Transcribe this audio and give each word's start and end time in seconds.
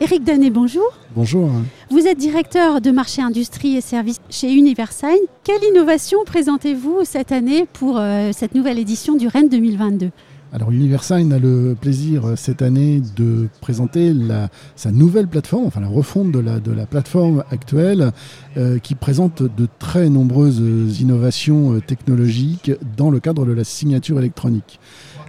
Éric 0.00 0.24
Danet, 0.24 0.50
bonjour. 0.50 0.82
Bonjour. 1.14 1.48
Vous 1.90 2.08
êtes 2.08 2.18
directeur 2.18 2.80
de 2.80 2.90
marché 2.90 3.22
industrie 3.22 3.76
et 3.76 3.80
services 3.80 4.20
chez 4.28 4.52
Universign. 4.52 5.18
Quelle 5.44 5.62
innovation 5.62 6.18
présentez-vous 6.26 7.04
cette 7.04 7.30
année 7.30 7.66
pour 7.72 7.98
euh, 7.98 8.32
cette 8.32 8.56
nouvelle 8.56 8.80
édition 8.80 9.14
du 9.14 9.28
Rennes 9.28 9.48
2022 9.48 10.10
alors 10.52 10.70
Universign 10.70 11.32
a 11.32 11.38
le 11.38 11.74
plaisir 11.80 12.26
euh, 12.26 12.36
cette 12.36 12.62
année 12.62 13.02
de 13.16 13.48
présenter 13.60 14.14
sa 14.76 14.92
nouvelle 14.92 15.26
plateforme, 15.26 15.64
enfin 15.66 15.80
la 15.80 15.88
refonte 15.88 16.30
de 16.30 16.40
la, 16.40 16.86
plateforme 16.86 17.44
actuelle, 17.50 18.12
euh, 18.56 18.78
qui 18.78 18.94
présente 18.94 19.42
de 19.42 19.66
très 19.78 20.10
nombreuses 20.10 21.00
innovations 21.00 21.80
technologiques 21.80 22.70
dans 22.96 23.10
le 23.10 23.20
cadre 23.20 23.46
de 23.46 23.52
la 23.52 23.64
signature 23.64 24.18
électronique. 24.18 24.78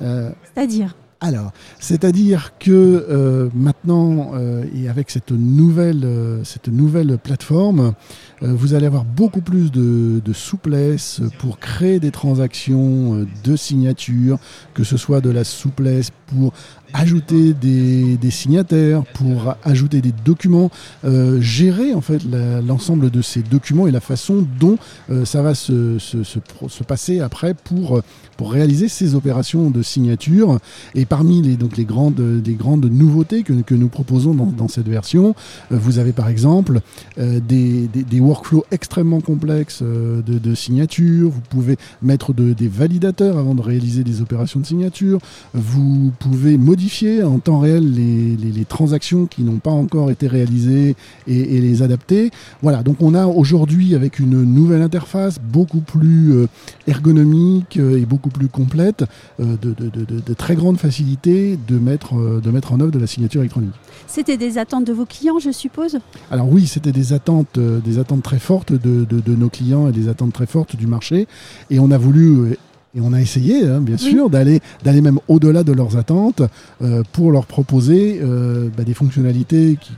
C'est-à-dire? 0.00 0.94
Alors, 1.20 1.50
c'est-à-dire 1.80 2.52
que 2.60 2.70
euh, 2.70 3.48
maintenant, 3.52 4.30
euh, 4.34 4.64
et 4.72 4.88
avec 4.88 5.10
cette 5.10 5.32
nouvelle, 5.32 6.04
euh, 6.04 6.44
cette 6.44 6.68
nouvelle 6.68 7.18
plateforme, 7.18 7.94
vous 8.40 8.74
allez 8.74 8.86
avoir 8.86 9.04
beaucoup 9.04 9.40
plus 9.40 9.72
de, 9.72 10.20
de, 10.24 10.32
souplesse 10.32 11.20
pour 11.40 11.58
créer 11.58 11.98
des 11.98 12.12
transactions 12.12 13.26
de 13.42 13.56
signature, 13.56 14.38
que 14.74 14.84
ce 14.84 14.96
soit 14.96 15.20
de 15.20 15.30
la 15.30 15.42
souplesse 15.42 16.12
pour 16.28 16.52
ajouter 16.92 17.54
des, 17.54 18.30
signataires, 18.30 19.02
pour 19.14 19.56
ajouter 19.64 20.00
des 20.00 20.12
documents, 20.24 20.70
euh, 21.04 21.40
gérer 21.40 21.94
en 21.94 22.00
fait 22.00 22.22
l'ensemble 22.66 23.10
de 23.10 23.22
ces 23.22 23.42
documents 23.42 23.86
et 23.86 23.90
la 23.90 24.00
façon 24.00 24.46
dont 24.58 24.78
euh, 25.10 25.24
ça 25.24 25.42
va 25.42 25.54
se, 25.54 25.98
se, 25.98 26.22
se, 26.24 26.84
passer 26.84 27.20
après 27.20 27.54
pour, 27.54 28.00
pour 28.36 28.52
réaliser 28.52 28.88
ces 28.88 29.14
opérations 29.14 29.70
de 29.70 29.82
signature. 29.82 30.58
Et 30.94 31.04
parmi 31.04 31.42
les, 31.42 31.56
donc 31.56 31.76
les, 31.76 31.84
grandes, 31.84 32.22
les 32.44 32.54
grandes 32.54 32.86
nouveautés 32.86 33.42
que, 33.42 33.52
que 33.52 33.74
nous 33.74 33.88
proposons 33.88 34.34
dans, 34.34 34.46
dans 34.46 34.68
cette 34.68 34.88
version, 34.88 35.34
euh, 35.72 35.78
vous 35.78 35.98
avez 35.98 36.12
par 36.12 36.28
exemple 36.28 36.80
des, 37.16 37.88
des, 37.88 38.02
des, 38.02 38.20
workflows 38.20 38.64
extrêmement 38.70 39.20
complexes 39.20 39.82
de, 39.82 40.22
de, 40.22 40.54
signature, 40.54 41.30
vous 41.30 41.40
pouvez 41.50 41.76
mettre 42.02 42.32
de, 42.32 42.52
des 42.52 42.68
validateurs 42.68 43.38
avant 43.38 43.54
de 43.54 43.62
réaliser 43.62 44.04
des 44.04 44.20
opérations 44.20 44.60
de 44.60 44.66
signature, 44.66 45.18
vous 45.54 46.12
pouvez 46.18 46.58
modifier 46.58 47.22
en 47.22 47.38
temps 47.38 47.60
réel 47.60 47.92
les, 47.92 48.36
les, 48.36 48.64
transactions 48.64 49.26
qui 49.26 49.42
n'ont 49.42 49.58
pas 49.58 49.70
encore 49.70 50.10
été 50.10 50.26
réalisées 50.26 50.96
et, 51.26 51.56
et, 51.56 51.60
les 51.60 51.82
adapter. 51.82 52.30
Voilà, 52.62 52.82
donc 52.82 52.96
on 53.00 53.14
a 53.14 53.26
aujourd'hui 53.26 53.94
avec 53.94 54.18
une 54.18 54.42
nouvelle 54.42 54.82
interface 54.82 55.38
beaucoup 55.40 55.80
plus 55.80 56.32
euh, 56.32 56.46
ergonomique 56.86 57.78
euh, 57.78 57.98
et 57.98 58.04
beaucoup 58.04 58.28
plus 58.28 58.48
complète, 58.48 59.04
euh, 59.40 59.56
de, 59.62 59.72
de, 59.72 59.88
de, 59.88 60.20
de, 60.20 60.34
très 60.34 60.56
grande 60.56 60.78
facilité 60.78 61.58
de 61.68 61.78
mettre, 61.78 62.40
de 62.40 62.50
mettre 62.50 62.72
en 62.72 62.80
œuvre 62.80 62.90
de 62.90 62.98
la 62.98 63.06
signature 63.06 63.40
électronique. 63.40 63.74
C'était 64.06 64.36
des 64.36 64.58
attentes 64.58 64.84
de 64.84 64.92
vos 64.92 65.06
clients, 65.06 65.38
je 65.38 65.50
suppose? 65.50 65.98
Alors 66.30 66.50
oui, 66.50 66.66
c'était 66.66 66.92
des 66.92 67.12
attentes, 67.12 67.58
des 67.58 67.98
attentes 67.98 68.22
très 68.22 68.38
fortes 68.38 68.72
de, 68.72 69.06
nos 69.34 69.48
clients 69.48 69.88
et 69.88 69.92
des 69.92 70.08
attentes 70.08 70.32
très 70.32 70.46
fortes 70.46 70.76
du 70.76 70.86
marché. 70.86 71.26
Et 71.70 71.78
on 71.78 71.90
a 71.90 71.98
voulu 71.98 72.56
et 72.98 73.00
on 73.00 73.12
a 73.12 73.20
essayé, 73.20 73.64
hein, 73.64 73.80
bien 73.80 73.96
sûr, 73.96 74.28
d'aller 74.28 74.60
d'aller 74.84 75.00
même 75.00 75.20
au-delà 75.28 75.62
de 75.62 75.72
leurs 75.72 75.96
attentes 75.96 76.42
euh, 76.82 77.02
pour 77.12 77.30
leur 77.30 77.46
proposer 77.46 78.18
euh, 78.20 78.68
bah, 78.76 78.82
des 78.82 78.94
fonctionnalités 78.94 79.78
qui, 79.80 79.92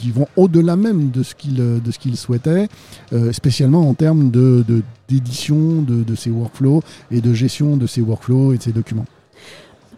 qui, 0.00 0.10
vont 0.10 0.26
au-delà 0.36 0.76
même 0.76 1.10
de 1.10 1.22
ce 1.22 1.34
qu'ils 1.34 1.54
de 1.56 1.90
ce 1.90 1.98
qu'ils 1.98 2.16
souhaitaient, 2.16 2.68
euh, 3.12 3.32
spécialement 3.32 3.88
en 3.88 3.94
termes 3.94 4.30
de 4.30 4.64
d'édition 5.08 5.82
de, 5.82 6.02
de, 6.02 6.14
ces 6.16 6.30
workflows 6.30 6.82
et 7.12 7.20
de 7.20 7.32
gestion 7.32 7.76
de 7.76 7.86
ces 7.86 8.00
workflows 8.00 8.54
et 8.54 8.58
de 8.58 8.62
ces 8.62 8.72
documents. 8.72 9.06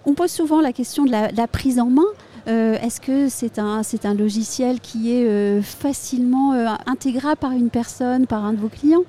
On 0.04 0.12
pose 0.12 0.30
souvent 0.30 0.60
la 0.60 0.72
question 0.72 1.06
de 1.06 1.10
la, 1.10 1.46
prise 1.46 1.78
en 1.78 1.86
main. 1.86 2.02
Est-ce 2.46 3.00
que 3.00 3.28
c'est 3.28 3.58
un, 3.58 3.82
c'est 3.82 4.06
un 4.06 4.14
logiciel 4.14 4.80
qui 4.80 5.12
est 5.12 5.60
facilement 5.62 6.52
intégrable 6.86 7.36
par 7.36 7.52
une 7.52 7.70
personne, 7.70 8.26
par 8.26 8.44
un 8.44 8.52
de 8.52 8.58
vos 8.58 8.68
clients? 8.68 9.04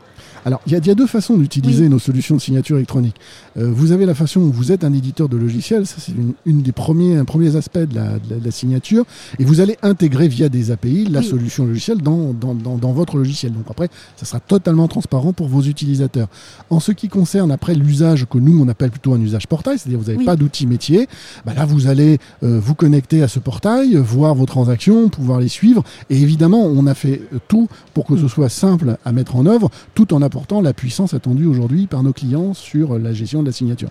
Alors, 0.45 0.61
il 0.67 0.73
y, 0.73 0.89
a 0.89 0.95
deux 0.95 1.07
façons 1.07 1.37
d'utiliser 1.37 1.89
nos 1.89 1.99
solutions 1.99 2.35
de 2.35 2.41
signature 2.41 2.77
électronique. 2.77 3.15
Euh, 3.57 3.69
vous 3.71 3.91
avez 3.91 4.05
la 4.05 4.13
façon 4.13 4.39
où 4.41 4.51
vous 4.51 4.71
êtes 4.71 4.83
un 4.83 4.93
éditeur 4.93 5.27
de 5.27 5.37
logiciels, 5.37 5.85
ça 5.85 5.97
c'est 5.99 6.13
une, 6.45 6.61
des 6.61 6.71
premiers, 6.71 7.17
un 7.17 7.25
premier 7.25 7.49
de 7.49 7.95
la, 7.95 8.51
signature, 8.51 9.05
et 9.37 9.43
vous 9.43 9.59
allez 9.59 9.77
intégrer 9.81 10.27
via 10.27 10.49
des 10.49 10.71
API 10.71 11.05
la 11.05 11.21
solution 11.21 11.65
logicielle 11.65 11.97
dans, 11.97 12.33
dans, 12.33 12.91
votre 12.91 13.17
logiciel. 13.17 13.53
Donc 13.53 13.65
après, 13.69 13.89
ça 14.15 14.25
sera 14.25 14.39
totalement 14.39 14.87
transparent 14.87 15.33
pour 15.33 15.47
vos 15.47 15.61
utilisateurs. 15.61 16.27
En 16.69 16.79
ce 16.79 16.91
qui 16.91 17.09
concerne 17.09 17.51
après 17.51 17.75
l'usage 17.75 18.25
que 18.29 18.37
nous 18.37 18.61
on 18.61 18.67
appelle 18.67 18.91
plutôt 18.91 19.13
un 19.13 19.21
usage 19.21 19.47
portail, 19.47 19.77
c'est-à-dire 19.77 19.99
vous 19.99 20.11
n'avez 20.11 20.25
pas 20.25 20.35
d'outil 20.35 20.67
métier, 20.67 21.07
bah 21.45 21.53
là 21.53 21.65
vous 21.65 21.87
allez 21.87 22.17
euh, 22.43 22.59
vous 22.59 22.75
connecter 22.75 23.18
à 23.21 23.27
ce 23.27 23.39
portail, 23.39 23.95
voir 23.95 24.35
vos 24.35 24.45
transactions, 24.45 25.09
pouvoir 25.09 25.39
les 25.39 25.47
suivre, 25.47 25.83
et 26.09 26.21
évidemment 26.21 26.63
on 26.63 26.87
a 26.87 26.93
fait 26.93 27.21
euh, 27.33 27.39
tout 27.47 27.67
pour 27.93 28.05
que 28.05 28.17
ce 28.17 28.27
soit 28.27 28.49
simple 28.49 28.97
à 29.05 29.11
mettre 29.11 29.35
en 29.35 29.45
œuvre, 29.45 29.69
tout 29.93 30.13
en 30.13 30.21
apportant 30.21 30.61
la 30.61 30.73
puissance 30.73 31.13
attendue 31.13 31.45
aujourd'hui 31.45 31.87
par 31.87 32.03
nos 32.03 32.13
clients 32.13 32.53
sur 32.53 32.97
la 32.97 33.13
gestion 33.13 33.41
de 33.41 33.47
la 33.47 33.53
signature. 33.53 33.89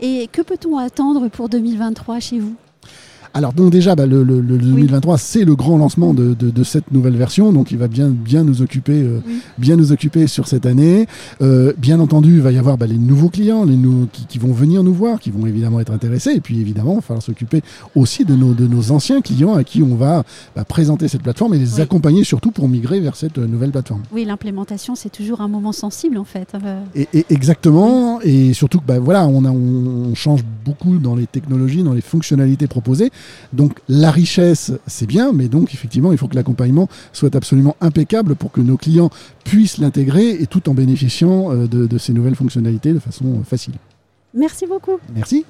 Et 0.00 0.28
que 0.32 0.42
peut-on 0.42 0.78
attendre 0.78 1.28
pour 1.28 1.48
2023 1.48 2.20
chez 2.20 2.38
vous? 2.38 2.54
Alors 3.34 3.52
donc 3.52 3.70
déjà, 3.70 3.94
bah, 3.94 4.06
le, 4.06 4.24
2023, 4.24 5.18
c'est 5.18 5.44
le 5.44 5.54
grand 5.54 5.78
lancement 5.78 6.12
de, 6.14 6.62
cette 6.64 6.92
nouvelle 6.92 7.16
version, 7.16 7.52
donc 7.52 7.70
il 7.70 7.78
va 7.78 7.88
bien, 7.88 8.08
bien, 8.08 8.44
nous, 8.44 8.62
occuper, 8.62 9.02
euh, 9.02 9.20
bien 9.58 9.76
nous 9.76 9.92
occuper 9.92 10.26
sur 10.26 10.46
cette 10.46 10.66
année. 10.66 11.06
Euh, 11.40 11.72
bien 11.78 11.98
entendu, 11.98 12.34
il 12.34 12.40
va 12.40 12.52
y 12.52 12.58
avoir 12.58 12.78
bah, 12.78 12.86
les 12.86 12.98
nouveaux 12.98 13.30
clients 13.30 13.64
les 13.64 13.78
qui, 14.28 14.38
vont 14.38 14.52
venir 14.52 14.82
nous 14.82 14.94
voir, 14.94 15.18
qui 15.18 15.30
vont 15.30 15.46
évidemment 15.46 15.80
être 15.80 15.92
intéressés, 15.92 16.32
et 16.32 16.40
puis 16.40 16.60
évidemment, 16.60 16.92
il 16.92 16.96
va 16.96 17.00
falloir 17.02 17.22
s'occuper 17.22 17.62
aussi 17.96 18.24
de 18.24 18.34
nos, 18.34 18.54
de 18.54 18.66
nos 18.66 18.92
anciens 18.92 19.20
clients 19.20 19.54
à 19.54 19.64
qui 19.64 19.82
on 19.82 19.96
va 19.96 20.24
bah, 20.54 20.64
présenter 20.64 21.08
cette 21.08 21.22
plateforme 21.22 21.54
et 21.54 21.58
les 21.58 21.80
accompagner 21.80 22.24
surtout 22.24 22.50
pour 22.50 22.68
migrer 22.68 23.00
vers 23.00 23.16
cette 23.16 23.38
euh, 23.38 23.46
nouvelle 23.46 23.70
plateforme. 23.70 24.02
Oui, 24.12 24.24
l'implémentation, 24.24 24.94
c'est 24.94 25.10
toujours 25.10 25.40
un 25.40 25.48
moment 25.48 25.72
sensible 25.72 26.18
en 26.18 26.24
fait. 26.24 26.52
Et, 26.94 27.08
exactement, 27.30 28.20
et 28.22 28.52
surtout 28.52 28.80
que 28.80 28.92
voilà, 28.98 29.26
on, 29.26 29.44
a, 29.44 29.50
on 29.50 30.14
change 30.14 30.44
beaucoup 30.64 30.98
dans 30.98 31.16
les 31.16 31.26
technologies, 31.26 31.82
dans 31.82 31.94
les 31.94 32.00
fonctionnalités 32.00 32.66
proposées. 32.66 33.10
Donc 33.52 33.78
la 33.88 34.10
richesse, 34.10 34.72
c'est 34.86 35.06
bien, 35.06 35.32
mais 35.32 35.48
donc 35.48 35.74
effectivement, 35.74 36.12
il 36.12 36.18
faut 36.18 36.28
que 36.28 36.36
l'accompagnement 36.36 36.88
soit 37.12 37.34
absolument 37.34 37.76
impeccable 37.80 38.34
pour 38.34 38.52
que 38.52 38.60
nos 38.60 38.76
clients 38.76 39.10
puissent 39.44 39.78
l'intégrer 39.78 40.30
et 40.30 40.46
tout 40.46 40.68
en 40.68 40.74
bénéficiant 40.74 41.52
euh, 41.52 41.66
de, 41.66 41.86
de 41.86 41.98
ces 41.98 42.12
nouvelles 42.12 42.36
fonctionnalités 42.36 42.92
de 42.92 42.98
façon 42.98 43.42
facile. 43.44 43.74
Merci 44.34 44.66
beaucoup. 44.66 44.98
Merci. 45.14 45.44